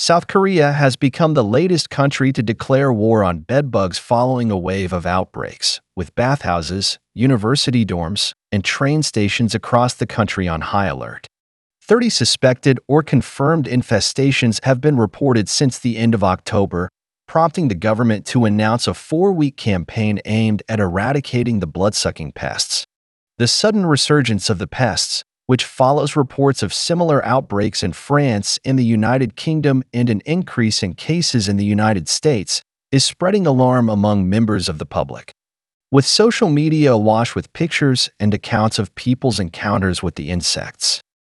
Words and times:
South 0.00 0.28
Korea 0.28 0.70
has 0.74 0.94
become 0.94 1.34
the 1.34 1.42
latest 1.42 1.90
country 1.90 2.32
to 2.32 2.40
declare 2.40 2.92
war 2.92 3.24
on 3.24 3.40
bedbugs 3.40 3.98
following 3.98 4.48
a 4.48 4.56
wave 4.56 4.92
of 4.92 5.04
outbreaks, 5.04 5.80
with 5.96 6.14
bathhouses, 6.14 7.00
university 7.14 7.84
dorms, 7.84 8.32
and 8.52 8.62
train 8.62 9.02
stations 9.02 9.56
across 9.56 9.94
the 9.94 10.06
country 10.06 10.46
on 10.46 10.60
high 10.60 10.86
alert. 10.86 11.26
30 11.82 12.10
suspected 12.10 12.78
or 12.86 13.02
confirmed 13.02 13.64
infestations 13.64 14.64
have 14.64 14.80
been 14.80 14.98
reported 14.98 15.48
since 15.48 15.80
the 15.80 15.96
end 15.96 16.14
of 16.14 16.22
October, 16.22 16.88
prompting 17.26 17.66
the 17.66 17.74
government 17.74 18.24
to 18.24 18.44
announce 18.44 18.86
a 18.86 18.94
four 18.94 19.32
week 19.32 19.56
campaign 19.56 20.20
aimed 20.26 20.62
at 20.68 20.78
eradicating 20.78 21.58
the 21.58 21.66
bloodsucking 21.66 22.30
pests. 22.30 22.84
The 23.38 23.48
sudden 23.48 23.84
resurgence 23.84 24.48
of 24.48 24.58
the 24.58 24.68
pests, 24.68 25.24
which 25.48 25.64
follows 25.64 26.14
reports 26.14 26.62
of 26.62 26.74
similar 26.74 27.24
outbreaks 27.24 27.82
in 27.82 27.90
France, 27.90 28.58
in 28.64 28.76
the 28.76 28.84
United 28.84 29.34
Kingdom, 29.34 29.82
and 29.94 30.10
an 30.10 30.20
increase 30.26 30.82
in 30.82 30.92
cases 30.92 31.48
in 31.48 31.56
the 31.56 31.64
United 31.64 32.06
States, 32.06 32.62
is 32.92 33.02
spreading 33.02 33.46
alarm 33.46 33.88
among 33.88 34.28
members 34.28 34.68
of 34.68 34.78
the 34.78 34.84
public. 34.84 35.32
With 35.90 36.04
social 36.04 36.50
media 36.50 36.92
awash 36.92 37.34
with 37.34 37.50
pictures 37.54 38.10
and 38.20 38.34
accounts 38.34 38.78
of 38.78 38.94
people's 38.94 39.40
encounters 39.40 40.02
with 40.02 40.16
the 40.16 40.28
insects, 40.28 41.00